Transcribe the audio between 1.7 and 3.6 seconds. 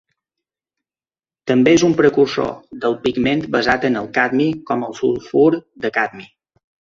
és un precursor del pigment